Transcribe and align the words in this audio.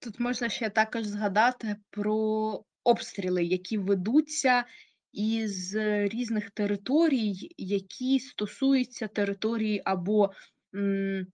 Тут 0.00 0.20
можна 0.20 0.48
ще 0.48 0.70
також 0.70 1.04
згадати 1.04 1.76
про 1.90 2.14
обстріли, 2.84 3.44
які 3.44 3.78
ведуться 3.78 4.64
із 5.12 5.74
різних 6.04 6.50
територій, 6.50 7.54
які 7.58 8.20
стосуються 8.20 9.08
території 9.08 9.82
або 9.84 10.30
м, 10.74 11.26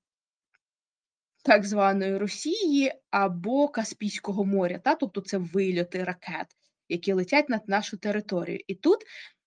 так 1.44 1.64
званої 1.64 2.18
Росії, 2.18 2.92
або 3.10 3.68
Каспійського 3.68 4.44
моря. 4.44 4.78
Та? 4.78 4.94
Тобто 4.94 5.20
це 5.20 5.38
вильоти 5.38 6.04
ракет, 6.04 6.46
які 6.88 7.12
летять 7.12 7.48
над 7.48 7.68
нашу 7.68 7.96
територію. 7.96 8.60
І 8.66 8.74
тут 8.74 8.98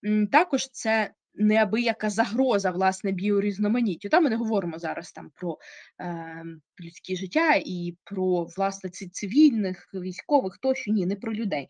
м, 0.06 0.28
також 0.28 0.70
це 0.70 1.12
неабияка 1.36 2.10
загроза 2.10 2.72
власне 2.72 3.12
біорізноманіттю. 3.12 4.10
Та 4.10 4.20
ми 4.20 4.30
не 4.30 4.36
говоримо 4.36 4.80
зараз 4.80 5.12
там 5.12 5.32
про 5.36 5.58
е, 6.02 6.44
людське 6.82 7.16
життя 7.16 7.62
і 7.66 7.98
про 8.04 8.44
власне 8.44 8.90
цивільних, 8.90 9.90
військових 9.94 10.58
тощо 10.58 10.92
ні, 10.92 11.06
не 11.06 11.16
про 11.16 11.34
людей. 11.34 11.68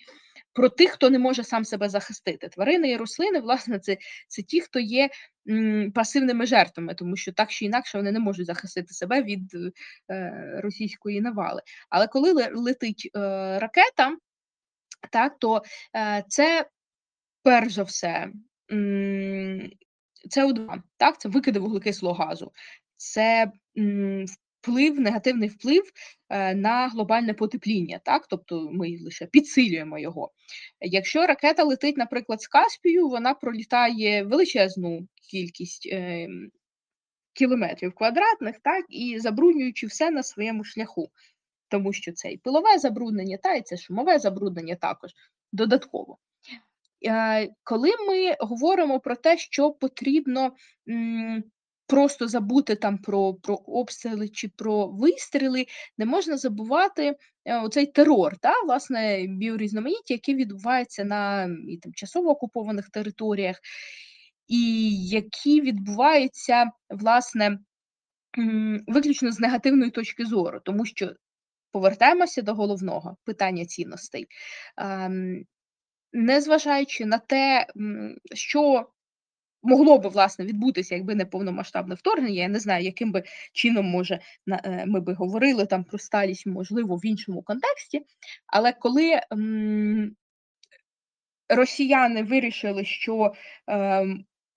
Про 0.53 0.69
тих, 0.69 0.91
хто 0.91 1.09
не 1.09 1.19
може 1.19 1.43
сам 1.43 1.65
себе 1.65 1.89
захистити. 1.89 2.49
Тварини 2.49 2.91
і 2.91 2.97
рослини, 2.97 3.39
власне, 3.39 3.79
це 3.79 3.97
це 4.27 4.41
ті, 4.41 4.61
хто 4.61 4.79
є 4.79 5.09
м, 5.49 5.91
пасивними 5.91 6.45
жертвами, 6.45 6.95
тому 6.95 7.15
що 7.15 7.33
так 7.33 7.51
чи 7.51 7.65
інакше 7.65 7.97
вони 7.97 8.11
не 8.11 8.19
можуть 8.19 8.45
захистити 8.45 8.93
себе 8.93 9.23
від 9.23 9.41
е, 10.11 10.59
російської 10.63 11.21
навали. 11.21 11.61
Але 11.89 12.07
коли 12.07 12.33
летить 12.53 13.11
е, 13.15 13.19
ракета, 13.59 14.17
так 15.11 15.39
то 15.39 15.61
е, 15.95 16.23
це 16.27 16.65
перш 17.43 17.73
за 17.73 17.83
все 17.83 18.31
СО2, 18.69 20.81
так, 20.97 21.19
це 21.19 21.29
викиди 21.29 21.59
вуглекислого 21.59 22.15
газу, 22.15 22.51
це 22.97 23.51
вплив, 24.61 24.99
негативний 24.99 25.49
вплив 25.49 25.83
е, 26.29 26.55
на 26.55 26.87
глобальне 26.87 27.33
потепління, 27.33 27.99
так, 28.05 28.27
тобто 28.27 28.69
ми 28.71 28.97
лише 29.03 29.25
підсилюємо 29.25 29.99
його. 29.99 30.31
Якщо 30.81 31.27
ракета 31.27 31.63
летить, 31.63 31.97
наприклад, 31.97 32.41
з 32.41 32.47
Каспію, 32.47 33.09
вона 33.09 33.33
пролітає 33.33 34.23
величезну 34.23 35.07
кількість 35.31 35.89
е, 35.91 36.27
кілометрів 37.33 37.93
квадратних, 37.93 38.55
так, 38.63 38.85
і 38.89 39.19
забруднюючи 39.19 39.87
все 39.87 40.11
на 40.11 40.23
своєму 40.23 40.63
шляху. 40.63 41.09
Тому 41.67 41.93
що 41.93 42.11
це 42.11 42.31
і 42.31 42.37
пилове 42.37 42.79
забруднення, 42.79 43.37
та 43.37 43.53
і 43.53 43.61
це 43.61 43.77
шумове 43.77 44.19
забруднення 44.19 44.75
також 44.75 45.11
додатково. 45.51 46.17
Е, 47.07 47.49
коли 47.63 47.89
ми 48.07 48.35
говоримо 48.39 48.99
про 48.99 49.15
те, 49.15 49.37
що 49.37 49.71
потрібно 49.71 50.51
просто 51.87 52.27
забути 52.27 52.75
там 52.75 52.97
про 52.97 53.33
про 53.33 53.55
обстріли 53.55 54.29
чи 54.29 54.47
про 54.47 54.87
вистріли, 54.87 55.65
не 55.97 56.05
можна 56.05 56.37
забувати 56.37 57.15
е, 57.45 57.59
оцей 57.59 57.85
терор, 57.85 58.37
та, 58.37 58.53
власне, 58.65 59.25
біорізноманіття, 59.29 60.13
яке 60.13 60.33
відбувається 60.33 61.03
на 61.03 61.49
і 61.69 61.77
тимчасово 61.77 62.29
окупованих 62.29 62.89
територіях, 62.89 63.59
і 64.47 64.91
які 65.07 65.61
відбуваються, 65.61 66.65
власне, 66.89 67.59
виключно 68.87 69.31
з 69.31 69.39
негативної 69.39 69.91
точки 69.91 70.25
зору, 70.25 70.59
тому 70.65 70.85
що 70.85 71.13
повертаємося 71.71 72.41
до 72.41 72.53
головного 72.53 73.17
питання 73.23 73.65
цінностей. 73.65 74.27
Ем, 76.13 76.25
незважаючи 76.25 77.05
на 77.05 77.17
те, 77.17 77.67
що 78.33 78.89
могло 79.63 79.97
би 79.97 80.09
власне 80.09 80.45
відбутися, 80.45 80.95
якби 80.95 81.15
не 81.15 81.25
повномасштабне 81.25 81.95
вторгнення, 81.95 82.41
я 82.41 82.47
не 82.47 82.59
знаю, 82.59 82.83
яким 82.83 83.11
би 83.11 83.23
чином 83.53 83.85
може 83.85 84.19
е, 84.47 84.85
ми 84.85 84.99
би 84.99 85.13
говорили 85.13 85.65
там 85.65 85.83
про 85.83 85.99
сталість, 85.99 86.45
можливо, 86.45 86.95
в 86.95 87.05
іншому 87.05 87.41
контексті. 87.41 88.05
Але 88.47 88.73
коли 88.73 89.21
росіяни 91.49 92.23
вирішили, 92.23 92.85
що 92.85 93.33
е, 93.69 94.05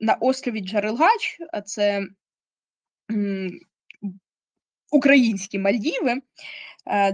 на 0.01 0.15
острові 0.21 0.61
Джарилгач, 0.61 1.39
а 1.53 1.61
це 1.61 2.07
українські 4.91 5.59
Мальдіви, 5.59 6.21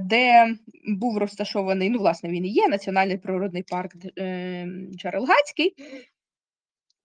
де 0.00 0.54
був 0.88 1.18
розташований, 1.18 1.90
ну, 1.90 1.98
власне, 1.98 2.30
він 2.30 2.44
і 2.44 2.48
є 2.48 2.68
Національний 2.68 3.18
природний 3.18 3.62
парк 3.62 3.92
е, 4.18 4.66
Джарелгацький. 4.96 5.74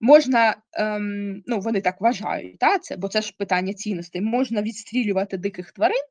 Можна, 0.00 0.56
ем, 0.72 1.42
ну 1.46 1.60
вони 1.60 1.80
так 1.80 2.00
вважають, 2.00 2.58
та, 2.58 2.78
це, 2.78 2.96
бо 2.96 3.08
це 3.08 3.22
ж 3.22 3.34
питання 3.38 3.72
цінностей, 3.72 4.20
можна 4.20 4.62
відстрілювати 4.62 5.36
диких 5.36 5.72
тварин, 5.72 6.02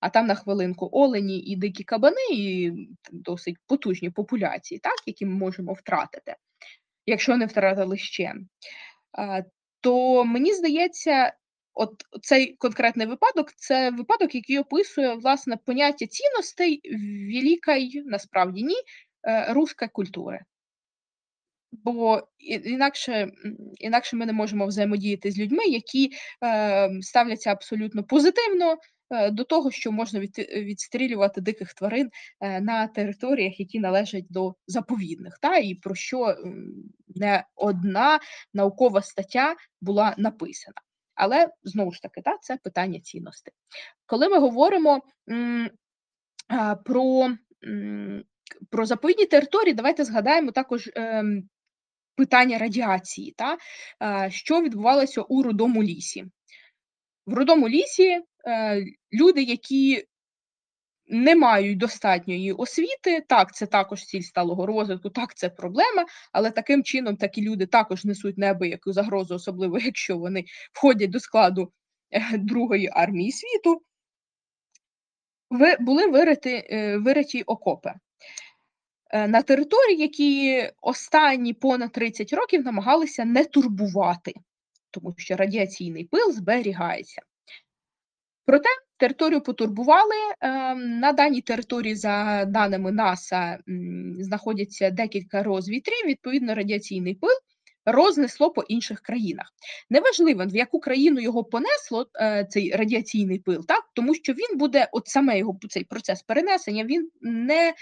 а 0.00 0.08
там 0.08 0.26
на 0.26 0.34
хвилинку 0.34 0.88
олені 0.92 1.40
і 1.40 1.56
дикі 1.56 1.84
кабани, 1.84 2.16
і 2.32 2.72
досить 3.12 3.56
потужні 3.66 4.10
популяції, 4.10 4.78
так, 4.78 4.94
які 5.06 5.26
ми 5.26 5.34
можемо 5.34 5.72
втратити, 5.72 6.34
якщо 7.06 7.36
не 7.36 7.46
втратили 7.46 7.96
ще. 7.96 8.34
Е, 9.18 9.44
то 9.80 10.24
мені 10.24 10.54
здається, 10.54 11.32
От 11.74 12.04
цей 12.22 12.54
конкретний 12.54 13.06
випадок 13.06 13.52
це 13.56 13.90
випадок, 13.90 14.34
який 14.34 14.58
описує 14.58 15.14
власне 15.14 15.56
поняття 15.56 16.06
цінностей 16.06 16.80
великої, 17.34 18.02
насправді 18.06 18.62
ні, 18.62 18.76
е, 19.28 19.52
руської 19.52 19.88
культури. 19.88 20.40
Бо 21.72 22.28
інакше 22.38 23.30
інакше 23.78 24.16
ми 24.16 24.26
не 24.26 24.32
можемо 24.32 24.66
взаємодіяти 24.66 25.30
з 25.30 25.38
людьми, 25.38 25.64
які 25.64 26.12
е, 26.44 26.90
ставляться 27.02 27.50
абсолютно 27.50 28.04
позитивно 28.04 28.76
е, 29.10 29.30
до 29.30 29.44
того, 29.44 29.70
що 29.70 29.92
можна 29.92 30.20
від, 30.20 30.38
відстрілювати 30.38 31.40
диких 31.40 31.74
тварин 31.74 32.10
е, 32.40 32.60
на 32.60 32.86
територіях, 32.86 33.60
які 33.60 33.80
належать 33.80 34.26
до 34.30 34.54
заповідних, 34.66 35.38
та 35.38 35.56
і 35.56 35.74
про 35.74 35.94
що 35.94 36.36
не 37.14 37.44
одна 37.56 38.20
наукова 38.54 39.02
стаття 39.02 39.56
була 39.80 40.14
написана. 40.18 40.76
Але 41.14 41.48
знову 41.62 41.92
ж 41.92 42.02
таки, 42.02 42.22
так, 42.22 42.42
це 42.42 42.56
питання 42.56 43.00
цінностей. 43.00 43.54
Коли 44.06 44.28
ми 44.28 44.38
говоримо 44.38 45.02
про 46.84 47.28
про 48.70 48.86
заповідні 48.86 49.26
території, 49.26 49.74
давайте 49.74 50.04
згадаємо 50.04 50.50
також 50.50 50.90
е, 50.96 51.24
питання 52.16 52.58
радіації, 52.58 53.34
та, 53.36 53.56
е, 54.02 54.30
що 54.30 54.62
відбувалося 54.62 55.22
у 55.22 55.42
рудому 55.42 55.82
лісі. 55.82 56.24
В 57.26 57.34
рудому 57.34 57.68
лісі 57.68 58.20
е, 58.46 58.84
люди, 59.12 59.42
які 59.42 60.04
не 61.06 61.36
мають 61.36 61.78
достатньої 61.78 62.52
освіти. 62.52 63.24
Так, 63.28 63.54
це 63.54 63.66
також 63.66 64.04
ціль 64.04 64.20
сталого 64.20 64.66
розвитку, 64.66 65.10
так 65.10 65.34
це 65.34 65.48
проблема, 65.48 66.06
але 66.32 66.50
таким 66.50 66.84
чином 66.84 67.16
такі 67.16 67.42
люди 67.42 67.66
також 67.66 68.04
несуть 68.04 68.38
неабияку 68.38 68.92
загрозу, 68.92 69.34
особливо 69.34 69.78
якщо 69.84 70.18
вони 70.18 70.44
входять 70.72 71.10
до 71.10 71.20
складу 71.20 71.72
е, 72.10 72.38
Другої 72.38 72.90
армії 72.92 73.32
світу. 73.32 73.82
Були 75.80 76.06
вириті, 76.06 76.66
е, 76.70 76.98
вириті 76.98 77.42
окопи. 77.42 77.92
Е, 79.10 79.28
на 79.28 79.42
території, 79.42 79.98
які 79.98 80.70
останні 80.80 81.54
понад 81.54 81.92
30 81.92 82.32
років 82.32 82.64
намагалися 82.64 83.24
не 83.24 83.44
турбувати, 83.44 84.32
тому 84.90 85.14
що 85.16 85.36
радіаційний 85.36 86.04
пил 86.04 86.32
зберігається. 86.32 87.22
Проте 88.46 88.68
Територію 88.96 89.40
потурбували. 89.40 90.14
Ем, 90.40 90.98
на 91.00 91.12
даній 91.12 91.40
території, 91.40 91.94
за 91.94 92.44
даними 92.44 92.92
НАСА, 92.92 93.58
знаходяться 94.18 94.90
декілька 94.90 95.42
розвітрів, 95.42 96.06
відповідно, 96.06 96.54
радіаційний 96.54 97.14
пил 97.14 97.30
рознесло 97.86 98.50
по 98.50 98.62
інших 98.62 99.00
країнах. 99.00 99.52
Неважливо, 99.90 100.46
в 100.46 100.56
яку 100.56 100.80
країну 100.80 101.20
його 101.20 101.44
понесло 101.44 102.06
е, 102.20 102.46
цей 102.50 102.76
радіаційний 102.76 103.38
пил, 103.38 103.66
так 103.66 103.84
тому 103.94 104.14
що 104.14 104.32
він 104.32 104.58
буде, 104.58 104.88
от 104.92 105.08
саме 105.08 105.38
його 105.38 105.58
цей 105.68 105.84
процес 105.84 106.22
перенесення, 106.22 106.84
він 106.84 107.10
не 107.20 107.68
Е, 107.68 107.74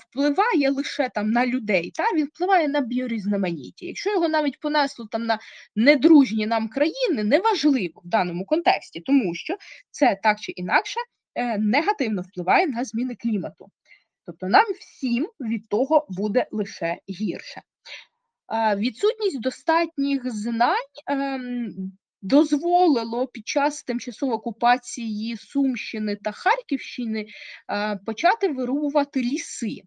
впливає 0.00 0.70
лише 0.70 1.08
там 1.08 1.30
на 1.30 1.46
людей, 1.46 1.90
та 1.90 2.04
він 2.14 2.26
впливає 2.26 2.68
на 2.68 2.80
біорізноманіття. 2.80 3.86
Якщо 3.86 4.10
його 4.10 4.28
навіть 4.28 4.60
понесло 4.60 5.06
там 5.10 5.26
на 5.26 5.38
недружні 5.76 6.46
нам 6.46 6.68
країни, 6.68 7.24
неважливо 7.24 8.02
в 8.04 8.08
даному 8.08 8.44
контексті, 8.44 9.00
тому 9.00 9.34
що 9.34 9.56
це 9.90 10.18
так 10.22 10.40
чи 10.40 10.52
інакше 10.52 11.00
е, 11.34 11.58
негативно 11.58 12.22
впливає 12.22 12.66
на 12.66 12.84
зміни 12.84 13.14
клімату. 13.14 13.70
Тобто 14.26 14.46
нам 14.46 14.64
всім 14.80 15.28
від 15.40 15.68
того 15.68 16.06
буде 16.08 16.46
лише 16.50 16.98
гірше. 17.10 17.62
Відсутність 18.76 19.40
достатніх 19.40 20.30
знань 20.30 20.76
ем, 21.06 21.92
дозволило 22.26 23.26
під 23.26 23.48
час 23.48 23.82
тимчасової 23.82 24.36
окупації 24.36 25.36
Сумщини 25.36 26.16
та 26.16 26.32
Харківщини 26.32 27.26
почати 28.06 28.48
вирубувати 28.48 29.20
ліси. 29.20 29.80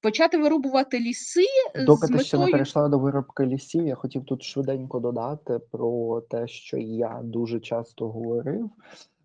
Почати 0.00 0.38
вирубувати 0.38 1.00
ліси 1.00 1.44
Доки 1.86 2.06
з 2.06 2.10
ти 2.10 2.24
ще 2.24 2.38
не 2.38 2.46
перейшла 2.46 2.88
до 2.88 2.98
виробки 2.98 3.46
лісів, 3.46 3.86
я 3.86 3.94
хотів 3.94 4.24
тут 4.24 4.42
швиденько 4.42 5.00
додати 5.00 5.58
про 5.70 6.20
те, 6.20 6.48
що 6.48 6.76
я 6.78 7.20
дуже 7.24 7.60
часто 7.60 8.08
говорив. 8.08 8.70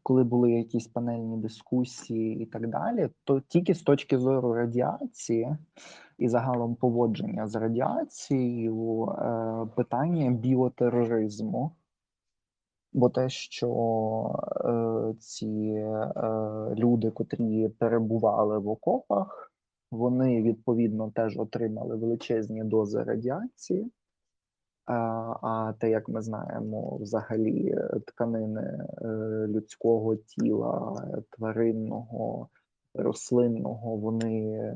коли 0.04 0.24
були 0.24 0.52
якісь 0.52 0.88
панельні 0.88 1.38
дискусії 1.38 2.44
і 2.44 2.46
так 2.46 2.68
далі, 2.68 3.10
то 3.24 3.40
тільки 3.40 3.74
з 3.74 3.82
точки 3.82 4.18
зору 4.18 4.54
радіації 4.54 5.58
і 6.18 6.28
загалом 6.30 6.76
поводження 6.76 7.48
з 7.48 7.56
радіацією 7.56 9.06
е, 9.06 9.68
питання 9.76 10.32
біотероризму. 10.32 11.72
Бо 12.94 13.10
те, 13.10 13.30
що 13.30 13.70
е, 14.66 15.14
ці 15.20 15.48
е, 15.48 16.12
люди, 16.76 17.12
котрі 17.12 17.70
перебували 17.70 18.60
в 18.60 18.68
окопах, 18.70 19.52
вони 19.92 20.42
відповідно 20.42 21.12
теж 21.16 21.38
отримали 21.38 21.96
величезні 21.96 22.64
дози 22.64 23.04
радіації. 23.04 23.92
А, 24.86 24.94
а 25.42 25.74
те, 25.80 25.90
як 25.90 26.10
ми 26.10 26.22
знаємо, 26.22 26.98
взагалі 26.98 27.70
е, 27.70 28.00
тканини 28.08 28.62
е, 28.62 29.08
людського 29.48 30.16
тіла, 30.16 30.96
тваринного, 31.30 32.50
рослинного, 32.94 33.96
вони 33.96 34.74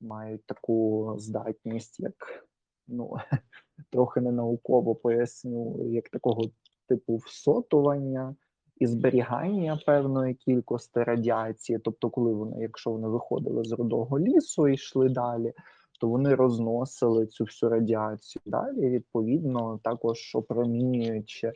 мають 0.00 0.46
таку 0.46 1.14
здатність, 1.18 2.00
як 2.00 2.46
ну 2.88 3.16
трохи 3.90 4.20
не 4.20 4.32
науково 4.32 4.94
поясню, 4.94 5.86
як 5.88 6.08
такого 6.08 6.42
типу 6.90 7.16
всотування 7.16 8.34
і 8.76 8.86
зберігання 8.86 9.80
певної 9.86 10.34
кількості 10.34 11.02
радіації. 11.02 11.78
Тобто, 11.78 12.10
коли 12.10 12.32
вони, 12.34 12.62
якщо 12.62 12.90
вони 12.90 13.08
виходили 13.08 13.64
з 13.64 13.72
рудого 13.72 14.18
лісу 14.18 14.68
і 14.68 14.74
йшли 14.74 15.08
далі, 15.08 15.52
то 16.00 16.08
вони 16.08 16.34
розносили 16.34 17.26
цю 17.26 17.44
всю 17.44 17.70
радіацію 17.70 18.42
далі, 18.46 18.90
відповідно, 18.90 19.80
також 19.82 20.32
опромінюючи. 20.34 21.52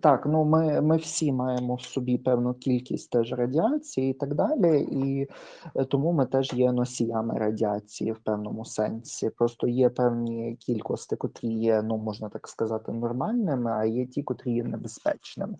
Так, 0.00 0.26
ну 0.26 0.44
ми 0.44 0.80
ми 0.80 0.96
всі 0.96 1.32
маємо 1.32 1.74
в 1.74 1.82
собі 1.82 2.18
певну 2.18 2.54
кількість 2.54 3.10
теж 3.10 3.32
радіації 3.32 4.10
і 4.10 4.14
так 4.14 4.34
далі, 4.34 4.80
і 4.80 5.28
е, 5.74 5.84
тому 5.84 6.12
ми 6.12 6.26
теж 6.26 6.52
є 6.52 6.72
носіями 6.72 7.38
радіації 7.38 8.12
в 8.12 8.18
певному 8.18 8.64
сенсі. 8.64 9.30
Просто 9.30 9.66
є 9.68 9.88
певні 9.88 10.56
кількості, 10.56 11.16
котрі 11.16 11.48
є, 11.48 11.82
ну 11.82 11.96
можна 11.96 12.28
так 12.28 12.48
сказати, 12.48 12.92
нормальними, 12.92 13.70
а 13.70 13.84
є 13.84 14.06
ті, 14.06 14.22
котрі 14.22 14.52
є 14.52 14.64
небезпечними. 14.64 15.54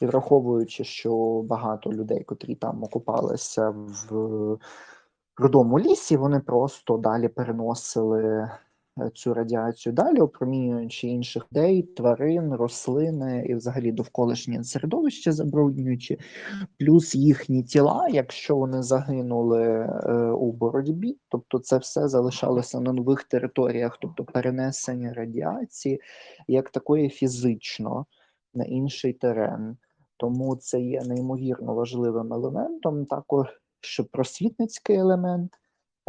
І 0.00 0.06
враховуючи, 0.06 0.84
що 0.84 1.42
багато 1.42 1.92
людей, 1.92 2.24
котрі 2.24 2.54
там 2.54 2.82
окупалися 2.82 3.70
в 4.10 4.58
рудому 5.36 5.78
лісі, 5.78 6.16
вони 6.16 6.40
просто 6.40 6.96
далі 6.96 7.28
переносили 7.28 8.50
цю 9.14 9.34
радіацію 9.34 9.92
далі, 9.92 10.18
опромінюючи 10.20 11.08
інших 11.08 11.46
людей, 11.52 11.82
тварин, 11.82 12.54
рослини 12.54 13.46
і 13.48 13.54
взагалі 13.54 13.92
довколишнє 13.92 14.64
середовище 14.64 15.32
забруднюючи, 15.32 16.18
плюс 16.78 17.14
їхні 17.14 17.62
тіла, 17.62 18.08
якщо 18.10 18.56
вони 18.56 18.82
загинули 18.82 19.64
е, 19.64 20.12
у 20.30 20.52
боротьбі, 20.52 21.18
тобто 21.28 21.58
це 21.58 21.78
все 21.78 22.08
залишалося 22.08 22.80
на 22.80 22.92
нових 22.92 23.24
територіях, 23.24 23.98
тобто 24.00 24.24
перенесення 24.24 25.12
радіації 25.14 26.00
як 26.48 26.70
такої 26.70 27.08
фізично 27.08 28.06
на 28.54 28.64
інший 28.64 29.12
терен. 29.12 29.76
Тому 30.16 30.56
це 30.56 30.80
є 30.80 31.02
неймовірно 31.02 31.74
важливим 31.74 32.32
елементом, 32.32 33.06
також 33.06 33.46
що 33.80 34.04
просвітницький 34.04 34.96
елемент 34.96 35.52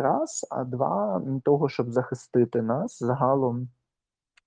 раз, 0.01 0.47
а 0.49 0.63
два 0.63 1.21
того, 1.43 1.69
щоб 1.69 1.91
захистити 1.91 2.61
нас 2.61 2.99
загалом 3.03 3.69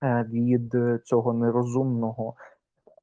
е, 0.03 0.23
від 0.23 0.75
цього 1.03 1.33
нерозумного 1.33 2.35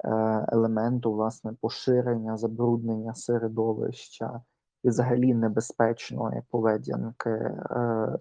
е, 0.05 0.11
елементу, 0.49 1.13
власне, 1.13 1.53
поширення, 1.61 2.37
забруднення 2.37 3.15
середовища 3.15 4.43
і 4.83 4.89
взагалі 4.89 5.35
небезпечної 5.35 6.43
поведінки 6.51 7.31
е, 7.31 7.57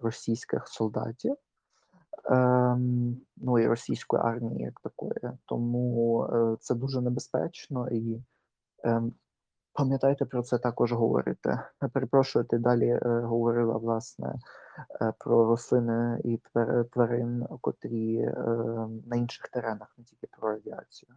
російських 0.02 0.68
солдатів. 0.68 1.36
Ем, 2.26 3.18
ну 3.38 3.60
і 3.60 3.68
російської 3.68 4.24
армії 4.24 4.64
як 4.64 4.80
такої, 4.80 5.32
тому 5.46 6.28
це 6.60 6.76
дуже 6.76 7.02
небезпечно 7.02 7.90
і 7.90 8.24
ем, 8.84 9.14
Пам'ятайте 9.74 10.26
про 10.26 10.44
це 10.44 10.58
також 10.58 10.92
говорити. 10.92 11.60
Перепрошую, 11.94 12.46
ти 12.46 12.58
далі 12.58 12.88
е, 12.88 13.00
говорила 13.04 13.78
власне 13.78 14.36
е, 15.02 15.14
про 15.20 15.46
рослини 15.46 16.22
і 16.24 16.40
тварин, 16.94 17.46
котрі 17.62 18.18
е, 18.18 18.34
на 19.06 19.16
інших 19.16 19.48
теренах, 19.48 19.96
не 19.98 20.04
тільки 20.04 20.28
про 20.28 20.50
радіацію. 20.50 21.16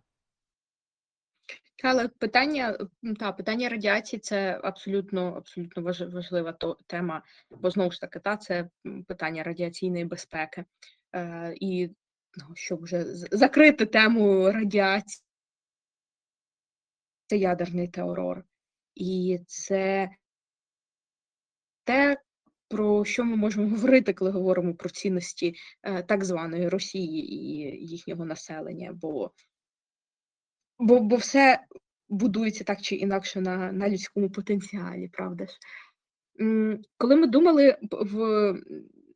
Але 1.84 2.08
питання 2.08 2.78
та 3.18 3.32
питання 3.32 3.68
радіації 3.68 4.20
це 4.20 4.60
абсолютно 4.62 5.34
абсолютно 5.36 5.82
важлива 6.12 6.56
тема, 6.86 7.22
бо 7.50 7.70
знову 7.70 7.90
ж 7.90 8.00
таки, 8.00 8.18
та 8.18 8.36
це 8.36 8.68
питання 9.06 9.42
радіаційної 9.42 10.04
безпеки. 10.04 10.64
Е, 11.14 11.54
І 11.56 11.90
ну, 12.36 12.54
щоб 12.54 12.82
вже 12.82 13.04
закрити 13.14 13.86
тему 13.86 14.52
радіації, 14.52 15.24
це 17.32 17.38
ядерний 17.38 17.88
терор. 17.88 18.44
І 18.94 19.38
це 19.46 20.10
те, 21.84 22.16
про 22.68 23.04
що 23.04 23.24
ми 23.24 23.36
можемо 23.36 23.68
говорити, 23.76 24.12
коли 24.12 24.30
говоримо 24.30 24.74
про 24.74 24.90
цінності 24.90 25.54
е, 25.82 26.02
так 26.02 26.24
званої 26.24 26.68
Росії 26.68 27.34
і 27.34 27.46
їхнього 27.86 28.24
населення, 28.24 28.92
бо 28.92 29.30
бо, 30.78 31.00
бо 31.00 31.16
все 31.16 31.60
будується 32.08 32.64
так 32.64 32.82
чи 32.82 32.96
інакше 32.96 33.40
на 33.40 33.72
на 33.72 33.88
людському 33.88 34.30
потенціалі, 34.30 35.08
правда 35.08 35.46
ж? 35.46 35.52
Коли 36.98 37.16
ми 37.16 37.26
думали 37.26 37.78
в 37.90 38.54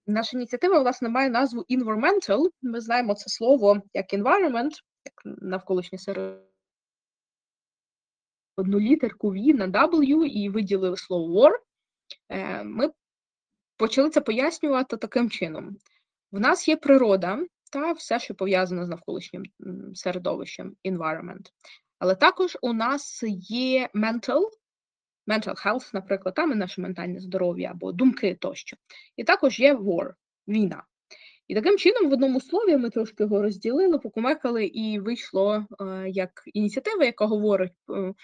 наша 0.06 0.36
ініціатива, 0.36 0.80
власне, 0.80 1.08
має 1.08 1.30
назву 1.30 1.64
Environmental, 1.70 2.50
ми 2.62 2.80
знаємо 2.80 3.14
це 3.14 3.28
слово 3.28 3.82
як 3.94 4.14
environment, 4.14 4.72
як 5.04 5.38
навколишнє 5.42 5.98
середовище, 5.98 6.46
одну 8.56 8.80
літерку 8.80 9.34
V 9.34 9.54
на 9.54 9.68
W 9.68 10.24
і 10.24 10.48
виділили 10.48 10.96
слово 10.96 11.40
war, 11.40 11.52
е, 12.28 12.64
ми 12.64 12.90
почали 13.76 14.10
це 14.10 14.20
пояснювати 14.20 14.96
таким 14.96 15.30
чином: 15.30 15.76
в 16.32 16.40
нас 16.40 16.68
є 16.68 16.76
природа 16.76 17.38
та 17.72 17.92
все, 17.92 18.20
що 18.20 18.34
пов'язане 18.34 18.84
з 18.84 18.88
навколишнім 18.88 19.42
середовищем, 19.94 20.76
environment. 20.84 21.50
Але 21.98 22.14
також 22.14 22.58
у 22.62 22.72
нас 22.72 23.22
є 23.50 23.88
mental, 23.94 24.42
mental 25.26 25.66
health, 25.66 25.90
наприклад, 25.94 26.34
там 26.34 26.52
і 26.52 26.54
наше 26.54 26.80
ментальне 26.80 27.20
здоров'я 27.20 27.70
або 27.70 27.92
думки 27.92 28.34
тощо. 28.40 28.76
І 29.16 29.24
також 29.24 29.60
є 29.60 29.74
war, 29.74 30.14
війна. 30.48 30.82
І 31.48 31.54
таким 31.54 31.78
чином, 31.78 32.10
в 32.10 32.12
одному 32.12 32.40
слові 32.40 32.76
ми 32.76 32.90
трошки 32.90 33.22
його 33.22 33.42
розділили, 33.42 33.98
покумекали, 33.98 34.66
і 34.66 34.98
вийшло 34.98 35.66
е, 35.80 36.08
як 36.08 36.30
ініціатива, 36.54 37.04
яка 37.04 37.26
говорить 37.26 37.72
е, 37.90 38.14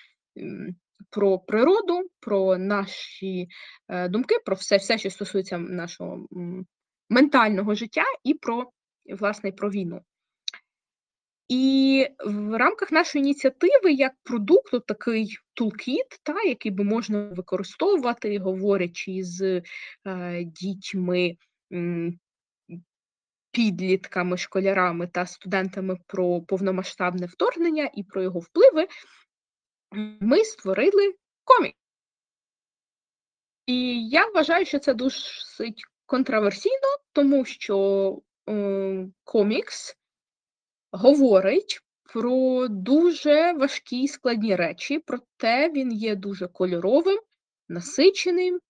про 1.11 1.39
природу, 1.39 2.11
про 2.21 2.59
наші 2.59 3.49
е, 3.89 4.09
думки, 4.09 4.35
про 4.45 4.57
все, 4.57 4.77
все, 4.77 4.99
що 4.99 5.11
стосується 5.11 5.59
нашого 5.59 6.27
ментального 7.11 7.75
життя, 7.75 8.05
і 8.25 8.35
про 8.35 8.71
власне 9.19 9.53
про 9.53 9.71
війну. 9.71 10.01
І 11.49 12.07
в 12.27 12.59
рамках 12.59 12.93
нашої 12.93 13.25
ініціативи, 13.25 13.93
як 13.93 14.13
продукту, 14.23 14.81
такий 14.81 15.37
тулкіт, 15.55 16.07
та, 16.23 16.43
який 16.43 16.73
би 16.73 16.85
можна 16.85 17.25
використовувати, 17.25 18.39
говорячи 18.39 19.23
з 19.23 19.63
е, 20.07 20.45
дітьми, 20.45 21.37
підлітками, 23.51 24.37
школярами 24.37 25.07
та 25.07 25.27
студентами 25.27 25.97
про 26.07 26.41
повномасштабне 26.41 27.27
вторгнення 27.27 27.91
і 27.95 28.03
про 28.05 28.23
його 28.23 28.41
впливи, 28.41 28.87
ми 30.21 30.45
створили 30.45 31.15
комік. 31.45 31.75
І 33.67 34.09
я 34.09 34.27
вважаю, 34.27 34.67
що 34.67 34.79
це 34.79 34.95
досить 34.95 35.85
контроверсійно, 36.07 36.89
тому 37.13 37.45
що 37.45 38.19
е, 38.49 39.09
комікс 39.25 39.97
говорить 40.91 41.81
про 42.03 42.69
дуже 42.69 43.53
важкі 43.53 44.03
і 44.03 44.09
складні 44.09 44.57
речі, 44.57 44.99
проте 44.99 45.71
він 45.71 45.93
є 45.93 46.17
дуже 46.17 46.49
кольоровим, 46.49 47.19
насиченим 47.69 48.61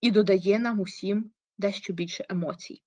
і 0.00 0.10
додає 0.10 0.58
нам 0.58 0.80
усім 0.80 1.30
дещо 1.58 1.92
більше 1.92 2.24
емоцій. 2.28 2.82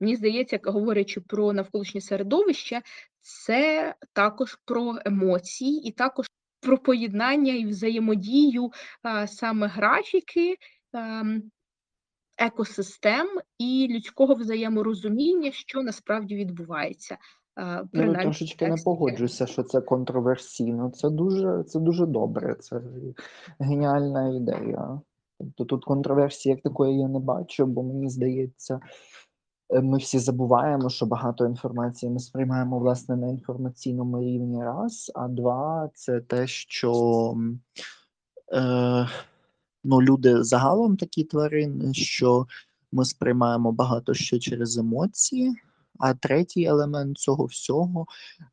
Мені 0.00 0.16
здається, 0.16 0.60
говорячи 0.64 1.20
про 1.20 1.52
навколишнє 1.52 2.00
середовище, 2.00 2.82
це 3.20 3.94
також 4.12 4.58
про 4.64 4.98
емоції 5.04 5.88
і 5.88 5.92
також 5.92 6.26
про 6.62 6.78
поєднання 6.78 7.52
і 7.54 7.66
взаємодію 7.66 8.70
а, 9.02 9.26
саме 9.26 9.66
графіки, 9.66 10.56
а, 10.92 11.22
екосистем 12.38 13.26
і 13.58 13.88
людського 13.90 14.34
взаєморозуміння, 14.34 15.50
що 15.52 15.82
насправді 15.82 16.36
відбувається. 16.36 17.18
а, 17.54 17.76
Ну, 17.82 17.88
принаймні 17.92 18.16
ну, 18.16 18.22
трошечки 18.22 18.64
не 18.64 18.70
тексті. 18.70 18.84
погоджуюся, 18.84 19.46
що 19.46 19.62
це 19.62 19.80
контроверсійно. 19.80 20.90
Це 20.90 21.10
дуже, 21.10 21.64
це 21.64 21.80
дуже 21.80 22.06
добре. 22.06 22.54
Це 22.54 22.80
геніальна 23.58 24.36
ідея. 24.36 25.00
Тобто 25.38 25.64
тут 25.64 25.84
контроверсії 25.84 26.54
як 26.54 26.62
такої 26.62 26.98
я 26.98 27.08
не 27.08 27.18
бачу, 27.18 27.66
бо 27.66 27.82
мені 27.82 28.08
здається, 28.08 28.74
е, 28.74 28.80
ми 29.80 29.98
всі 29.98 30.18
забуваємо, 30.18 30.90
що 30.90 31.06
багато 31.06 31.46
інформації 31.46 32.12
ми 32.12 32.18
сприймаємо 32.18 32.78
власне 32.78 33.16
на 33.16 33.28
інформаційному 33.28 34.20
рівні 34.20 34.64
раз, 34.64 35.12
а 35.14 35.28
два 35.28 35.90
це 35.94 36.20
те, 36.20 36.46
що 36.46 37.34
е, 38.52 39.08
ну, 39.84 40.02
люди 40.02 40.44
загалом 40.44 40.96
такі 40.96 41.24
тварини, 41.24 41.94
що 41.94 42.46
ми 42.92 43.04
сприймаємо 43.04 43.72
багато 43.72 44.14
що 44.14 44.38
через 44.38 44.78
емоції. 44.78 45.54
А 46.02 46.14
третій 46.14 46.64
елемент 46.64 47.18
цього 47.18 47.44
всього 47.44 48.06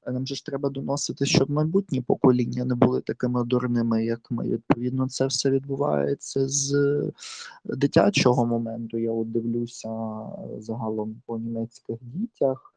е, 0.08 0.12
нам 0.12 0.28
же 0.28 0.36
ж 0.36 0.46
треба 0.46 0.70
доносити, 0.70 1.26
щоб 1.26 1.52
майбутні 1.52 2.02
покоління 2.02 2.66
не 2.66 2.76
були 2.76 3.02
такими 3.02 3.44
дурними, 3.44 4.06
як 4.06 4.32
ми. 4.32 4.48
Відповідно, 4.48 5.10
це 5.10 5.26
все 5.28 5.50
відбувається 5.50 6.48
з 6.48 6.74
е, 6.74 7.12
дитячого 7.66 8.46
моменту. 8.46 8.98
Я 8.98 9.12
от 9.12 9.32
дивлюся 9.32 9.90
е, 9.90 10.62
загалом 10.62 11.22
по 11.26 11.38
німецьких 11.38 11.98
дітях, 12.02 12.74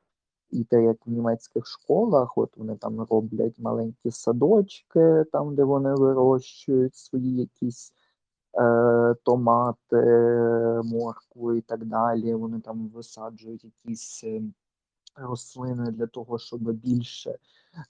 і 0.51 0.65
те, 0.65 0.83
як 0.83 1.07
в 1.07 1.11
німецьких 1.11 1.67
школах, 1.67 2.39
от 2.39 2.57
вони 2.57 2.77
там 2.77 3.07
роблять 3.11 3.59
маленькі 3.59 4.11
садочки, 4.11 5.25
там 5.33 5.55
де 5.55 5.65
вони 5.65 5.95
вирощують 5.95 6.97
свої 6.97 7.37
якісь 7.37 7.93
е, 8.59 9.15
томати, 9.23 9.97
моркву 10.85 11.55
і 11.55 11.61
так 11.61 11.85
далі. 11.85 12.35
Вони 12.35 12.61
там 12.61 12.89
висаджують 12.89 13.65
якісь 13.65 14.25
рослини 15.15 15.91
для 15.91 16.07
того, 16.07 16.39
щоб 16.39 16.73
більше 16.73 17.39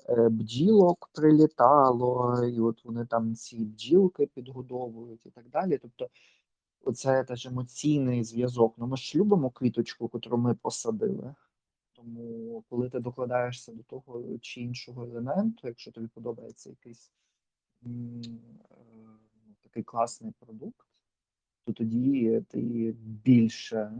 е, 0.08 0.28
бджілок 0.28 1.10
прилітало, 1.12 2.44
і 2.44 2.60
от 2.60 2.84
вони 2.84 3.06
там 3.06 3.34
ці 3.34 3.64
бджілки 3.64 4.26
підгодовують 4.26 5.26
і 5.26 5.30
так 5.30 5.48
далі. 5.48 5.78
Тобто, 5.78 6.08
оце 6.84 7.24
теж 7.24 7.46
емоційний 7.46 8.24
зв'язок. 8.24 8.74
Ну 8.78 8.86
ми 8.86 8.96
ж 8.96 9.18
любимо 9.18 9.50
квіточку, 9.50 10.10
яку 10.14 10.36
ми 10.36 10.54
посадили. 10.54 11.34
Тому, 11.92 12.64
коли 12.70 12.90
ти 12.90 13.00
докладаєшся 13.00 13.72
до 13.72 13.82
того 13.82 14.38
чи 14.40 14.60
іншого 14.60 15.04
елементу, 15.04 15.68
якщо 15.68 15.92
тобі 15.92 16.06
подобається 16.06 16.70
якийсь 16.70 17.12
е, 17.86 17.88
такий 19.62 19.82
класний 19.82 20.32
продукт, 20.38 20.86
то 21.64 21.72
тоді 21.72 22.42
ти 22.48 22.94
більше, 22.98 23.92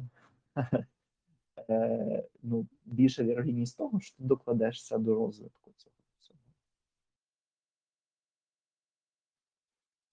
е, 1.71 2.23
ну, 2.43 2.67
більше 2.85 3.25
вірогідність 3.25 3.79
того, 3.79 4.01
що 4.01 4.17
ти 4.17 4.25
докладешся 4.25 4.99
до 4.99 5.15
розвитку 5.15 5.71
цього 5.77 5.97
всього. 6.19 6.41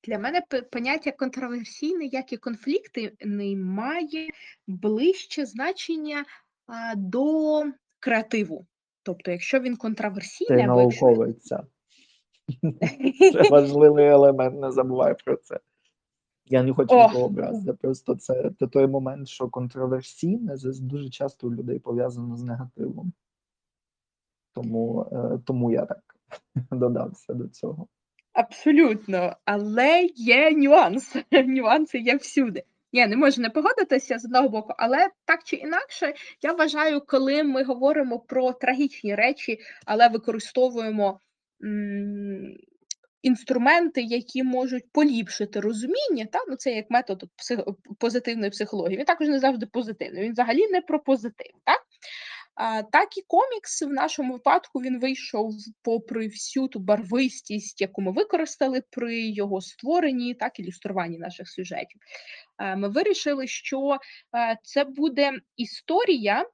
Для 0.04 0.20
мене 0.20 0.42
поняття 0.72 1.12
контроверсійний, 1.12 2.10
як 2.12 2.34
і 2.34 2.38
конфліктний, 2.38 3.56
має 3.56 4.30
ближче 4.68 5.46
значення 5.46 6.26
а, 6.68 6.96
до 6.96 7.64
креативу. 8.00 8.66
Тобто, 9.04 9.32
якщо 9.32 9.60
він 9.60 9.74
Ти 9.74 9.80
контроверсійний, 9.80 10.64
або 10.64 10.82
якщо 10.82 11.06
науковиця. 11.06 11.64
Це 13.34 13.50
важливий 13.50 14.08
елемент, 14.08 14.62
не 14.62 14.72
забувай 14.72 15.16
про 15.26 15.38
це. 15.38 15.60
Я 16.50 16.64
не 16.64 16.74
хочу 16.74 16.96
нікого 16.96 17.26
образити, 17.26 17.74
просто 17.74 18.16
це, 18.16 18.52
це 18.60 18.68
той 18.68 18.88
момент, 18.88 19.28
що 19.28 19.50
контроверсійне 19.50 20.56
дуже 20.82 21.10
часто 21.10 21.48
у 21.48 21.54
людей 21.54 21.80
пов'язано 21.80 22.38
з 22.38 22.44
негативом. 22.44 23.14
Тому, 24.54 25.10
е, 25.12 25.40
тому 25.46 25.72
я 25.72 25.86
так 25.86 26.16
додався 26.72 27.34
до 27.34 27.48
цього. 27.48 27.88
Абсолютно, 28.34 29.36
але 29.46 30.10
є 30.16 30.52
нюанс. 30.52 31.16
Нюанси 31.32 32.00
є 32.00 32.16
всюди. 32.16 32.64
Ні, 32.94 33.08
не 33.08 33.18
можу 33.18 33.42
не 33.42 33.50
погодитися 33.50 34.20
з 34.20 34.26
одного 34.26 34.50
боку, 34.50 34.74
але 34.78 35.10
так 35.26 35.44
чи 35.44 35.56
інакше, 35.56 36.14
я 36.42 36.54
вважаю, 36.54 37.02
коли 37.08 37.44
ми 37.44 37.64
говоримо 37.64 38.20
про 38.20 38.54
трагічні 38.54 39.16
речі, 39.16 39.60
але 39.86 40.08
використовуємо 40.10 41.20
м, 41.64 42.58
інструменти, 43.22 44.02
які 44.02 44.44
можуть 44.44 44.92
поліпшити 44.92 45.60
розуміння, 45.60 46.26
та? 46.32 46.40
ну 46.48 46.56
це 46.56 46.72
як 46.72 46.86
метод 46.90 47.24
псих... 47.36 47.60
позитивної 48.00 48.52
психології. 48.52 48.98
Він 48.98 49.06
також 49.06 49.28
не 49.28 49.40
завжди 49.40 49.66
позитивний. 49.66 50.24
Він 50.24 50.32
взагалі 50.32 50.68
не 50.68 50.82
про 50.82 51.00
позитив. 51.00 51.52
Так? 51.64 51.80
А, 52.56 52.84
так 52.84 53.18
і 53.18 53.22
комікс 53.28 53.82
в 53.82 53.88
нашому 53.88 54.34
випадку 54.34 54.80
він 54.80 55.00
вийшов 55.00 55.54
попри 55.82 56.28
всю 56.28 56.68
ту 56.68 56.80
барвистість, 56.80 57.82
яку 57.82 58.02
ми 58.02 58.12
використали 58.12 58.84
при 58.90 59.20
його 59.22 59.62
створенні, 59.62 60.34
так 60.34 60.60
ілюструванні 60.60 61.18
наших 61.18 61.50
сюжетів. 61.50 62.02
Е, 62.58 62.76
Ми 62.76 62.90
вирішили, 62.90 63.48
що 63.48 63.98
е, 64.36 64.58
це 64.64 64.84
буде 64.84 65.32
історія, 65.58 66.46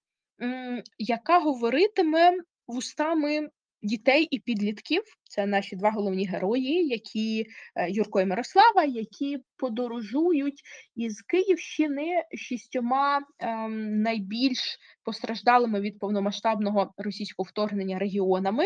м, 0.41 0.81
яка 0.97 1.39
говоритиме 1.39 2.31
вустами 2.67 3.49
дітей 3.85 4.27
і 4.31 4.39
підлітків. 4.39 5.03
Це 5.23 5.45
наші 5.45 5.75
два 5.75 5.91
головні 5.91 6.25
герої, 6.25 6.87
які 6.87 7.45
е, 7.75 7.91
Юрко 7.91 8.21
і 8.21 8.25
Мирослава, 8.25 8.83
які 8.83 9.39
подорожують 9.57 10.61
із 10.95 11.21
Київщини 11.21 12.23
шістьома 12.37 13.21
ем, 13.39 14.01
найбільш 14.01 14.77
постраждалими 15.03 15.81
від 15.81 15.99
повномасштабного 15.99 16.93
російського 16.97 17.47
вторгнення 17.49 17.99
регіонами. 17.99 18.65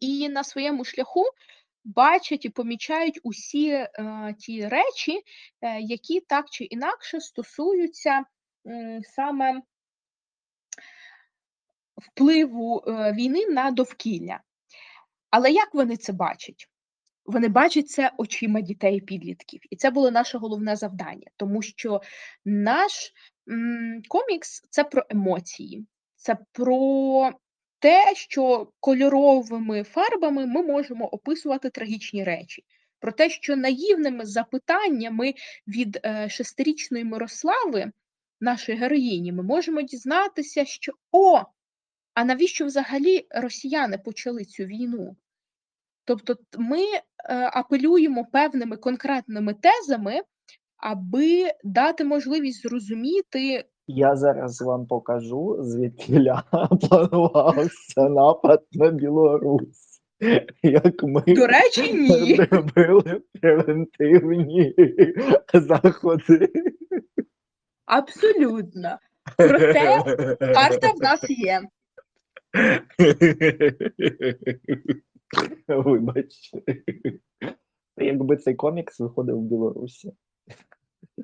І 0.00 0.28
на 0.28 0.44
своєму 0.44 0.84
шляху 0.84 1.24
бачать 1.84 2.44
і 2.44 2.48
помічають 2.48 3.20
усі 3.22 3.68
е, 3.68 3.88
ті 4.38 4.68
речі, 4.68 5.22
е, 5.60 5.80
які 5.80 6.20
так 6.20 6.46
чи 6.50 6.64
інакше 6.64 7.20
стосуються 7.20 8.24
м, 8.66 9.00
саме 9.02 9.62
впливу 11.96 12.84
е, 12.86 13.12
війни 13.12 13.46
на 13.46 13.70
довкілля. 13.70 14.40
Але 15.30 15.50
як 15.50 15.74
вони 15.74 15.96
це 15.96 16.12
бачать? 16.12 16.68
Вони 17.26 17.48
бачать 17.48 17.88
це 17.88 18.12
очима 18.18 18.60
дітей 18.60 18.96
і 18.96 19.00
підлітків. 19.00 19.60
І 19.70 19.76
це 19.76 19.90
було 19.90 20.10
наше 20.10 20.38
головне 20.38 20.76
завдання, 20.76 21.26
тому 21.36 21.62
що 21.62 22.00
наш 22.44 23.12
комікс 24.08 24.62
це 24.70 24.84
про 24.84 25.02
емоції, 25.10 25.86
це 26.16 26.38
про 26.52 27.30
те, 27.78 28.14
що 28.14 28.72
кольоровими 28.80 29.82
фарбами 29.82 30.46
ми 30.46 30.62
можемо 30.62 31.06
описувати 31.06 31.70
трагічні 31.70 32.24
речі. 32.24 32.64
Про 33.00 33.12
те, 33.12 33.30
що 33.30 33.56
наївними 33.56 34.26
запитаннями 34.26 35.34
від 35.66 36.00
е, 36.04 36.28
шестирічної 36.28 37.04
Мирослави, 37.04 37.92
нашої 38.40 38.78
героїні, 38.78 39.32
ми 39.32 39.42
можемо 39.42 39.82
дізнатися, 39.82 40.64
що 40.64 40.92
о, 41.12 41.42
а 42.16 42.24
навіщо 42.24 42.66
взагалі 42.66 43.26
росіяни 43.30 43.98
почали 43.98 44.44
цю 44.44 44.64
війну? 44.64 45.16
Тобто, 46.04 46.34
ми 46.58 46.78
е, 46.78 47.00
апелюємо 47.52 48.24
певними 48.32 48.76
конкретними 48.76 49.54
тезами, 49.54 50.20
аби 50.76 51.50
дати 51.64 52.04
можливість 52.04 52.62
зрозуміти, 52.62 53.64
Я 53.86 54.16
зараз 54.16 54.62
вам 54.62 54.86
покажу, 54.86 55.56
звідкиля 55.60 56.42
планувався 56.88 58.08
напад 58.08 58.62
на 58.72 58.90
Білорусь. 58.90 60.00
Як 60.62 61.02
ми 61.02 61.22
до 61.26 61.46
речі, 61.46 61.92
ні. 61.92 62.34
робили 62.34 63.22
превентивні 63.40 64.74
заходи. 65.54 66.48
Абсолютно. 67.86 68.98
Проте 69.36 70.02
карта 70.54 70.90
в 70.96 71.02
нас 71.02 71.30
є. 71.30 71.60
Вибачте. 75.68 76.62
Якби 77.96 78.36
цей 78.36 78.54
комікс 78.54 79.00
виходив 79.00 79.36
в 79.38 79.42
Білорусі. 79.42 80.12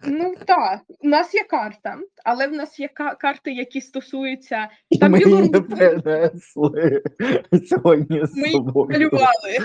Ну 0.04 0.34
так, 0.46 0.80
у 1.00 1.08
нас 1.08 1.34
є 1.34 1.44
карта, 1.44 1.98
але 2.24 2.46
в 2.46 2.52
нас 2.52 2.80
є 2.80 2.88
ка- 2.88 3.14
карти, 3.14 3.52
які 3.52 3.80
стосуються 3.80 4.68
І 4.90 4.98
Там 4.98 5.12
ми 5.12 5.18
її 5.18 5.50
не 5.50 5.60
перенесли 5.60 7.02
сьогодні 7.68 8.26
з 8.26 8.36
Ми 8.36 8.48
собою. 8.48 8.88
малювали. 8.90 9.58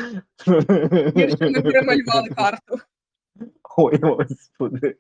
Ми 1.52 1.62
перемалювали 1.62 2.30
карту. 2.30 2.78
Ой, 3.78 4.00
господи. 4.02 4.96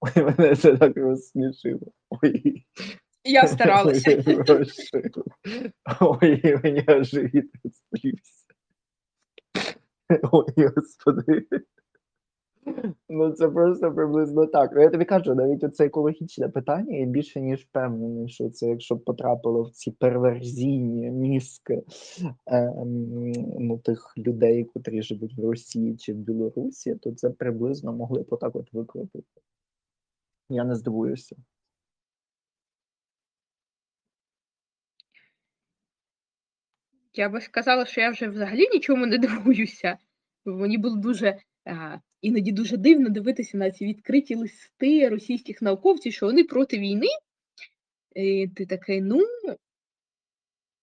Ой, 0.00 0.10
мене 0.24 0.56
це 0.56 0.76
так 0.76 0.96
розсмішило. 0.96 1.92
Ой. 2.10 2.64
Я 3.24 3.46
старалася. 3.46 4.10
Ой, 6.00 6.54
у 6.54 6.60
мене 6.64 7.04
живіт 7.04 7.50
розплівся. 7.64 8.44
Ой, 10.32 10.68
господи. 10.76 11.46
Ну, 13.08 13.32
це 13.32 13.48
просто 13.48 13.92
приблизно 13.92 14.46
так. 14.46 14.70
Ну, 14.74 14.82
я 14.82 14.88
тобі 14.90 15.04
кажу, 15.04 15.34
навіть 15.34 15.64
оце 15.64 15.86
екологічне 15.86 16.48
питання, 16.48 16.96
я 16.96 17.06
більше 17.06 17.40
ніж 17.40 17.60
впевнений, 17.60 18.28
що 18.28 18.50
це 18.50 18.66
якщо 18.66 18.94
б 18.94 19.04
потрапило 19.04 19.62
в 19.62 19.70
ці 19.70 19.90
перверзійні 19.90 21.10
мізки 21.10 21.82
ем, 22.46 23.32
ну, 23.58 23.78
тих 23.78 24.14
людей, 24.18 24.64
котрі 24.64 25.02
живуть 25.02 25.38
в 25.38 25.44
Росії 25.44 25.96
чи 25.96 26.12
в 26.12 26.16
Білорусі, 26.16 26.94
то 26.94 27.12
це 27.12 27.30
приблизно 27.30 27.92
могли 27.92 28.22
б 28.22 28.26
отак 28.30 28.56
от 28.56 28.72
викрутити. 28.72 29.40
Я 30.48 30.64
не 30.64 30.74
здивуюся. 30.74 31.36
Я 37.14 37.28
би 37.28 37.40
сказала, 37.40 37.86
що 37.86 38.00
я 38.00 38.10
вже 38.10 38.28
взагалі 38.28 38.68
нічому 38.68 39.06
не 39.06 39.18
дивуюся. 39.18 39.98
Мені 40.44 40.78
було 40.78 40.96
дуже 40.96 41.36
іноді 42.20 42.52
дуже 42.52 42.76
дивно 42.76 43.08
дивитися 43.08 43.56
на 43.56 43.70
ці 43.70 43.86
відкриті 43.86 44.34
листи 44.34 45.08
російських 45.08 45.62
науковців, 45.62 46.12
що 46.12 46.26
вони 46.26 46.44
проти 46.44 46.78
війни. 46.78 47.08
І 48.16 48.48
ти 48.56 48.66
такий, 48.66 49.00
ну. 49.00 49.20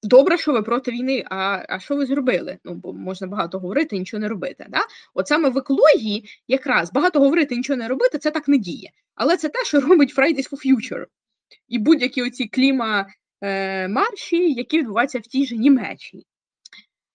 Добре, 0.04 0.38
що 0.38 0.54
ви 0.54 0.62
проти 0.62 0.92
війни, 0.92 1.24
а 1.30 1.66
а 1.70 1.80
що 1.80 1.96
ви 1.96 2.06
зробили? 2.06 2.58
Ну, 2.64 2.74
бо 2.74 2.94
можна 2.94 3.28
багато 3.28 3.60
говорити, 3.60 3.96
і 3.96 4.00
нічого 4.00 4.22
не 4.22 4.28
робити. 4.28 4.66
Да? 4.70 4.82
От 5.14 5.28
саме 5.28 5.50
в 5.50 5.58
екології, 5.58 6.30
якраз 6.48 6.92
багато 6.92 7.20
говорити, 7.20 7.56
нічого 7.56 7.78
не 7.78 7.88
робити, 7.88 8.18
це 8.18 8.32
так 8.32 8.48
не 8.48 8.58
діє. 8.58 8.92
Але 9.16 9.38
це 9.38 9.50
те, 9.50 9.64
що 9.66 9.80
робить 9.82 10.18
Fridays 10.18 10.50
for 10.50 10.66
Future. 10.66 11.06
І 11.68 11.80
будь-які 11.80 12.24
оці 12.24 12.48
кліма 12.48 13.08
е, 13.42 13.88
марші, 13.88 14.54
які 14.54 14.78
відбуваються 14.80 15.20
в 15.20 15.22
тій 15.22 15.46
же 15.46 15.58
Німеччині. 15.58 16.24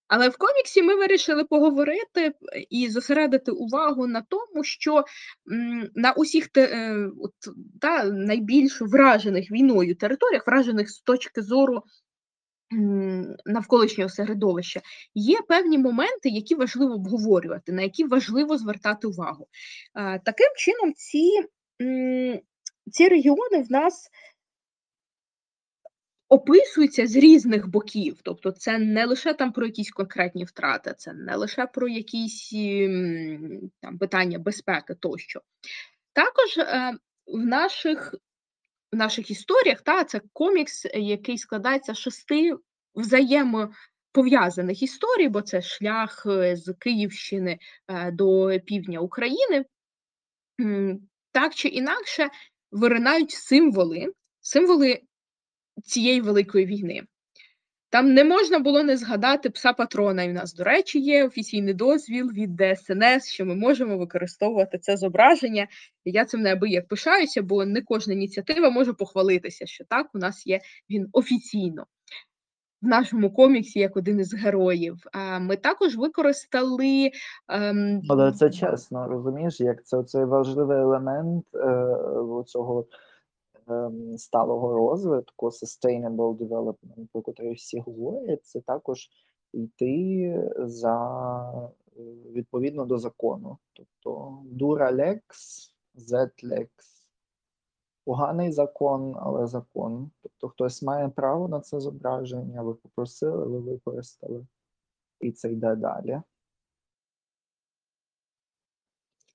Але 0.08 0.28
в 0.28 0.36
коміксі 0.36 0.82
ми 0.82 0.94
вирішили 0.94 1.44
поговорити 1.44 2.32
і 2.70 2.88
зосередити 2.88 3.52
увагу 3.52 4.06
на 4.06 4.22
тому, 4.28 4.64
що 4.64 5.04
на 5.94 6.12
усіх 6.12 6.48
е, 6.56 6.96
та, 7.80 8.04
найбільш 8.04 8.80
вражених 8.80 9.50
війною 9.50 9.94
територіях, 9.94 10.46
вражених 10.46 10.90
з 10.90 11.00
точки 11.00 11.42
зору 11.42 11.82
навколишнього 13.46 14.10
середовища, 14.10 14.80
є 15.14 15.38
певні 15.48 15.78
моменти, 15.78 16.28
які 16.28 16.54
важливо 16.54 16.94
обговорювати, 16.94 17.72
на 17.72 17.82
які 17.82 18.04
важливо 18.04 18.58
звертати 18.58 19.06
увагу. 19.06 19.48
Таким 20.24 20.48
чином, 20.56 20.92
ці, 20.94 21.30
ці 22.92 23.08
регіони 23.08 23.62
в 23.62 23.72
нас 23.72 24.08
описуються 26.32 27.06
з 27.06 27.16
різних 27.16 27.68
боків. 27.68 28.20
Тобто, 28.22 28.50
це 28.50 28.78
не 28.78 29.04
лише 29.04 29.34
там 29.34 29.52
про 29.52 29.66
якісь 29.66 29.90
конкретні 29.90 30.44
втрати, 30.44 30.94
це 30.98 31.12
не 31.12 31.36
лише 31.36 31.66
про 31.66 31.88
якісь 31.88 32.50
там 33.80 33.98
питання 33.98 34.38
безпеки 34.38 34.94
тощо. 34.94 35.40
Також 36.12 36.58
е, 36.58 36.92
в 37.26 37.38
наших 37.38 38.14
в 38.92 38.96
наших 38.96 39.30
історіях 39.30 39.80
та 39.80 40.04
це 40.04 40.20
комікс, 40.32 40.86
який 40.94 41.38
складається 41.38 41.94
з 41.94 41.98
шести 41.98 42.56
взаємопов'язаних 42.94 44.82
історій, 44.82 45.28
бо 45.28 45.42
це 45.42 45.62
шлях 45.62 46.26
е, 46.26 46.56
з 46.56 46.74
Київщини 46.78 47.58
е, 47.88 48.10
до 48.10 48.50
півдня 48.66 49.00
України. 49.00 49.64
Так 51.32 51.54
чи 51.54 51.68
інакше 51.68 52.28
виринають 52.70 53.30
символи, 53.30 54.12
символи 54.40 55.00
цієї 55.84 56.20
великої 56.20 56.66
війни. 56.66 57.02
Там 57.92 58.14
не 58.14 58.24
можна 58.24 58.58
було 58.58 58.82
не 58.82 58.96
згадати 58.96 59.50
пса 59.50 59.72
патрона. 59.72 60.22
І 60.22 60.30
в 60.30 60.32
нас, 60.32 60.54
до 60.54 60.64
речі, 60.64 61.00
є 61.00 61.24
офіційний 61.26 61.74
дозвіл 61.74 62.30
від 62.32 62.50
ДСНС, 62.56 63.28
що 63.28 63.46
ми 63.46 63.54
можемо 63.54 63.98
використовувати 63.98 64.78
це 64.78 64.96
зображення. 64.96 65.66
І 66.04 66.10
я 66.10 66.24
цим 66.24 66.40
неабияк 66.40 66.88
пишаюся, 66.88 67.42
бо 67.42 67.64
не 67.64 67.82
кожна 67.82 68.14
ініціатива 68.14 68.70
може 68.70 68.92
похвалитися, 68.92 69.66
що 69.66 69.84
так, 69.84 70.06
у 70.14 70.18
нас 70.18 70.46
є 70.46 70.60
він 70.90 71.08
офіційно. 71.12 71.86
В 72.82 72.86
нашому 72.86 73.30
коміксі 73.30 73.78
як 73.78 73.96
один 73.96 74.20
із 74.20 74.34
героїв. 74.34 74.96
А 75.12 75.38
ми 75.38 75.56
також 75.56 75.96
використали. 75.96 77.10
Ем... 77.48 78.00
Але 78.08 78.32
це 78.32 78.50
чесно, 78.50 79.08
розумієш, 79.08 79.60
як 79.60 79.86
це 79.86 80.02
цей 80.02 80.24
важливий 80.24 80.78
елемент 80.78 81.44
е, 81.54 81.86
цього 82.46 82.86
сталого 84.16 84.72
розвитку, 84.72 85.46
sustainable 85.46 86.36
development, 86.36 87.08
про 87.12 87.22
котрий 87.22 87.54
всі 87.54 87.80
говорять, 87.80 88.44
це 88.44 88.60
також 88.60 89.10
йти 89.52 90.50
за 90.58 90.96
е, 91.96 92.02
відповідно 92.32 92.84
до 92.84 92.98
закону. 92.98 93.58
Тобто 93.72 94.38
zet 95.94 96.44
lex. 96.44 96.68
Поганий 98.04 98.52
закон, 98.52 99.16
але 99.20 99.46
закон. 99.46 100.10
Тобто 100.22 100.48
хтось 100.48 100.82
має 100.82 101.08
право 101.08 101.48
на 101.48 101.60
це 101.60 101.80
зображення, 101.80 102.62
ви 102.62 102.74
попросили, 102.74 103.46
ви 103.46 103.58
використали, 103.58 104.46
і 105.20 105.32
це 105.32 105.52
йде 105.52 105.74
далі. 105.74 106.22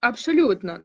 Абсолютно. 0.02 0.80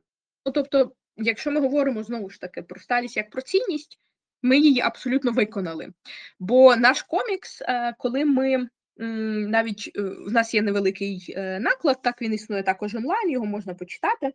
Ну, 0.46 0.52
тобто, 0.52 0.92
якщо 1.16 1.50
ми 1.50 1.60
говоримо 1.60 2.02
знову 2.02 2.30
ж 2.30 2.40
таки 2.40 2.62
про 2.62 2.80
сталість 2.80 3.16
як 3.16 3.30
про 3.30 3.42
цінність, 3.42 3.98
ми 4.42 4.58
її 4.58 4.80
абсолютно 4.80 5.32
виконали. 5.32 5.92
Бо 6.38 6.76
наш 6.76 7.02
комікс, 7.02 7.62
е, 7.62 7.94
коли 7.98 8.24
ми 8.24 8.68
навіть 8.96 9.90
е, 9.96 10.00
в 10.02 10.32
нас 10.32 10.54
є 10.54 10.62
невеликий 10.62 11.34
е, 11.36 11.60
наклад, 11.60 12.02
так 12.02 12.22
він 12.22 12.34
існує 12.34 12.62
також 12.62 12.94
онлайн, 12.94 13.30
його 13.30 13.46
можна 13.46 13.74
почитати, 13.74 14.32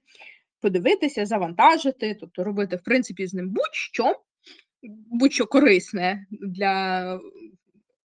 подивитися, 0.61 1.25
завантажити, 1.25 2.17
тобто 2.19 2.43
робити, 2.43 2.75
в 2.75 2.83
принципі, 2.83 3.27
з 3.27 3.33
ним 3.33 3.49
будь-що, 3.49 4.21
будь-що 5.11 5.45
корисне 5.45 6.25
для 6.31 7.19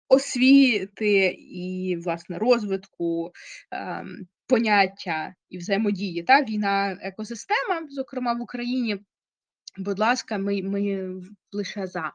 освіти 0.07 1.25
і, 1.39 1.97
власне, 2.03 2.37
розвитку. 2.37 3.31
Поняття 4.49 5.35
і 5.49 5.57
взаємодії, 5.57 6.23
та 6.23 6.41
війна 6.43 6.97
екосистема, 7.01 7.87
зокрема 7.89 8.33
в 8.33 8.41
Україні. 8.41 8.97
Будь 9.77 9.99
ласка, 9.99 10.37
ми 10.37 10.61
ми 10.63 11.13
лише 11.51 11.87
за. 11.87 12.13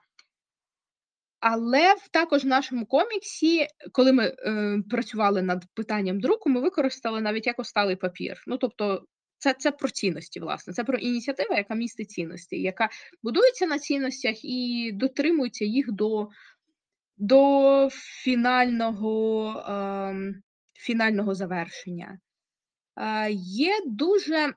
Але 1.40 1.94
також 2.12 2.44
в 2.44 2.46
нашому 2.46 2.86
коміксі, 2.86 3.66
коли 3.92 4.12
ми 4.12 4.24
е, 4.24 4.78
працювали 4.90 5.42
над 5.42 5.64
питанням 5.74 6.20
друку, 6.20 6.50
ми 6.50 6.60
використали 6.60 7.20
навіть 7.20 7.46
як 7.46 7.58
осталий 7.58 7.96
папір. 7.96 8.42
Ну 8.46 8.58
тобто, 8.58 9.04
це 9.38 9.54
це 9.54 9.72
про 9.72 9.88
цінності, 9.88 10.40
власне, 10.40 10.72
це 10.72 10.84
про 10.84 10.98
ініціативу, 10.98 11.54
яка 11.54 11.74
містить 11.74 12.10
цінності, 12.10 12.62
яка 12.62 12.88
будується 13.22 13.66
на 13.66 13.78
цінностях 13.78 14.44
і 14.44 14.90
дотримується 14.94 15.64
їх 15.64 15.92
до 15.92 16.28
до 17.16 17.88
фінального 17.92 19.48
е, 19.68 20.34
фінального 20.74 21.34
завершення. 21.34 22.18
Є 23.36 23.72
дуже 23.86 24.54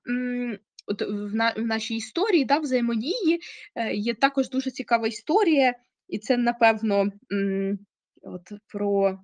от 0.85 1.01
в 1.01 1.35
на 1.35 1.53
в 1.57 1.61
нашій 1.61 1.95
історії 1.95 2.45
да, 2.45 2.59
взаємодії 2.59 3.39
е, 3.75 3.93
є 3.93 4.13
також 4.13 4.49
дуже 4.49 4.71
цікава 4.71 5.07
історія, 5.07 5.73
і 6.07 6.19
це, 6.19 6.37
напевно, 6.37 7.11
от 8.21 8.51
про 8.67 9.19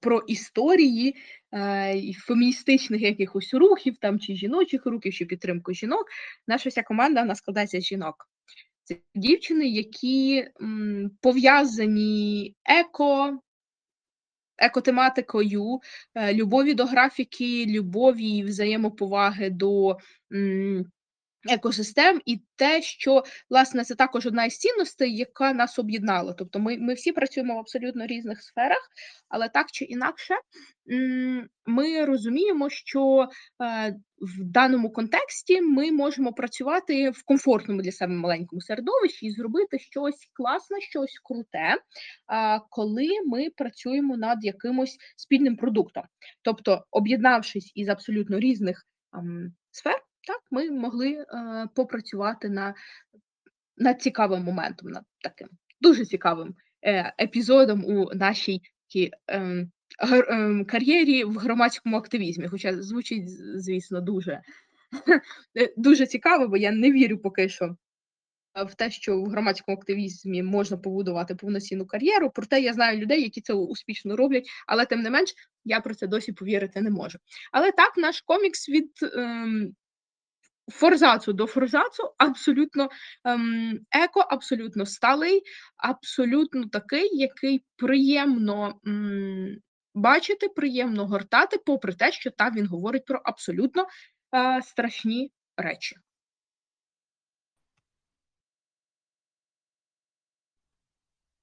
про 0.00 0.18
історії 0.18 1.16
е, 1.54 2.12
феміністичних 2.12 3.02
якихось 3.02 3.54
рухів 3.54 3.96
там 4.00 4.20
чи 4.20 4.34
жіночих 4.34 4.86
рухів, 4.86 5.14
чи 5.14 5.26
підтримку 5.26 5.72
жінок. 5.72 6.06
Наша 6.46 6.68
вся 6.68 6.82
команда 6.82 7.20
вона 7.20 7.34
складається 7.34 7.80
з 7.80 7.84
жінок. 7.84 8.28
Це 8.84 8.96
дівчини, 9.14 9.68
які 9.68 10.48
пов'язані 11.20 12.54
еко, 12.64 13.38
екотематикою, 14.58 15.80
е, 16.14 16.34
любові 16.34 16.74
до 16.74 16.84
графіки, 16.84 17.66
любові 17.66 18.28
і 18.28 18.42
взаємоповаги 18.42 19.50
до 19.50 19.98
екосистем, 21.50 22.20
і 22.24 22.40
те, 22.56 22.82
що 22.82 23.22
власне 23.50 23.84
це 23.84 23.94
також 23.94 24.26
одна 24.26 24.44
із 24.44 24.58
цінностей, 24.58 25.16
яка 25.16 25.52
нас 25.52 25.78
об'єднала. 25.78 26.32
Тобто, 26.32 26.58
ми 26.58 26.78
ми 26.78 26.94
всі 26.94 27.12
працюємо 27.12 27.54
в 27.54 27.58
абсолютно 27.58 28.06
різних 28.06 28.42
сферах, 28.42 28.88
але 29.28 29.48
так 29.48 29.66
чи 29.72 29.84
інакше, 29.84 30.34
ми 31.66 32.04
розуміємо, 32.04 32.70
що 32.70 33.28
е, 33.62 33.96
в 34.20 34.44
даному 34.44 34.90
контексті 34.90 35.60
ми 35.60 35.92
можемо 35.92 36.32
працювати 36.32 37.10
в 37.10 37.22
комфортному 37.24 37.82
для 37.82 37.92
себе 37.92 38.12
маленькому 38.12 38.60
середовищі 38.60 39.26
і 39.26 39.30
зробити 39.30 39.78
щось 39.78 40.30
класне, 40.32 40.80
щось 40.80 41.20
круте, 41.24 41.76
коли 42.70 43.08
ми 43.26 43.50
працюємо 43.56 44.16
над 44.16 44.44
якимось 44.44 44.96
спільним 45.16 45.56
продуктом, 45.56 46.04
тобто 46.42 46.84
об'єднавшись 46.90 47.72
із 47.74 47.88
абсолютно 47.88 48.38
різних 48.38 48.86
сфер 49.70 50.00
так, 50.28 50.40
ми 50.50 50.70
могли 50.70 51.12
е, 51.12 51.24
попрацювати 51.74 52.48
на, 52.48 52.74
над 53.76 54.02
цікавим 54.02 54.42
моментом, 54.42 54.90
над 54.90 55.04
таким 55.22 55.48
дуже 55.80 56.04
цікавим 56.04 56.54
е, 56.82 57.14
епізодом 57.20 57.84
у 57.84 58.10
нашій 58.14 58.60
е, 58.96 59.10
е, 59.28 60.64
кар'єрі 60.64 61.24
в 61.24 61.36
громадському 61.36 61.96
активізмі. 61.96 62.48
Хоча 62.48 62.82
звучить, 62.82 63.28
звісно, 63.60 64.00
дуже 64.00 64.42
Е, 65.58 65.74
Дуже 65.76 66.06
цікаво, 66.06 66.48
бо 66.48 66.56
я 66.56 66.70
не 66.70 66.92
вірю 66.92 67.18
поки 67.18 67.48
що 67.48 67.76
в 68.66 68.74
те, 68.74 68.90
що 68.90 69.20
в 69.20 69.26
громадському 69.26 69.76
активізмі 69.76 70.42
можна 70.42 70.76
побудувати 70.76 71.34
повноцінну 71.34 71.86
кар'єру. 71.86 72.30
Проте 72.34 72.60
я 72.60 72.72
знаю 72.72 72.98
людей, 72.98 73.22
які 73.22 73.40
це 73.40 73.52
успішно 73.52 74.16
роблять, 74.16 74.48
але 74.66 74.86
тим 74.86 75.00
не 75.00 75.10
менш 75.10 75.34
я 75.64 75.80
про 75.80 75.94
це 75.94 76.06
досі 76.06 76.32
повірити 76.32 76.80
не 76.80 76.90
можу. 76.90 77.18
Але 77.52 77.72
так, 77.72 77.96
наш 77.96 78.20
комікс 78.20 78.68
від 78.68 78.90
ем, 79.14 79.74
форзацу 80.70 81.32
до 81.32 81.46
форзацу 81.46 82.14
абсолютно 82.18 82.88
ем, 83.24 83.80
еко, 83.90 84.20
абсолютно 84.20 84.86
сталий, 84.86 85.42
абсолютно 85.76 86.68
такий, 86.68 87.16
який 87.18 87.64
приємно 87.76 88.80
м, 88.86 89.56
бачити, 89.94 90.48
приємно 90.48 91.06
гортати, 91.06 91.58
попри 91.66 91.94
те, 91.94 92.12
що 92.12 92.30
там 92.30 92.54
він 92.54 92.66
говорить 92.66 93.04
про 93.04 93.20
абсолютно 93.24 93.86
е, 94.34 94.62
страшні 94.62 95.32
речі. 95.56 95.96